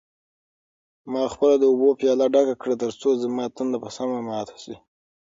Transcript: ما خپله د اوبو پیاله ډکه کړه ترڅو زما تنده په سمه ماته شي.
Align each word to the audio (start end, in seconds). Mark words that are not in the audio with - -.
ما 1.11 1.23
خپله 1.33 1.55
د 1.59 1.63
اوبو 1.71 1.89
پیاله 1.99 2.25
ډکه 2.33 2.55
کړه 2.61 2.75
ترڅو 2.83 3.09
زما 3.23 3.45
تنده 3.55 3.77
په 3.83 3.89
سمه 3.97 4.17
ماته 4.29 4.55
شي. 4.63 4.75